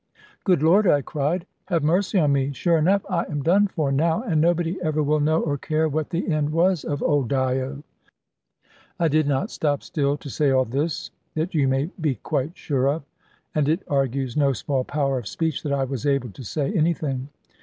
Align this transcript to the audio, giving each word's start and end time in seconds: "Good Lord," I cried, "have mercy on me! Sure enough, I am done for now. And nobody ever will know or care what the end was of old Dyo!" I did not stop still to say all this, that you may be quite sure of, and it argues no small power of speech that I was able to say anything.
"Good 0.45 0.63
Lord," 0.63 0.87
I 0.87 1.03
cried, 1.03 1.45
"have 1.65 1.83
mercy 1.83 2.17
on 2.17 2.31
me! 2.33 2.53
Sure 2.53 2.79
enough, 2.79 3.05
I 3.07 3.25
am 3.25 3.43
done 3.43 3.67
for 3.67 3.91
now. 3.91 4.23
And 4.23 4.41
nobody 4.41 4.81
ever 4.81 5.03
will 5.03 5.19
know 5.19 5.39
or 5.41 5.59
care 5.59 5.87
what 5.87 6.09
the 6.09 6.27
end 6.33 6.49
was 6.51 6.83
of 6.83 7.03
old 7.03 7.29
Dyo!" 7.29 7.83
I 8.99 9.07
did 9.09 9.27
not 9.27 9.51
stop 9.51 9.83
still 9.83 10.17
to 10.17 10.27
say 10.27 10.49
all 10.49 10.65
this, 10.65 11.11
that 11.35 11.53
you 11.53 11.67
may 11.67 11.91
be 12.01 12.15
quite 12.15 12.57
sure 12.57 12.87
of, 12.87 13.03
and 13.53 13.69
it 13.69 13.83
argues 13.87 14.35
no 14.35 14.53
small 14.53 14.83
power 14.83 15.19
of 15.19 15.27
speech 15.27 15.61
that 15.61 15.71
I 15.71 15.83
was 15.83 16.07
able 16.07 16.31
to 16.31 16.43
say 16.43 16.73
anything. 16.73 17.29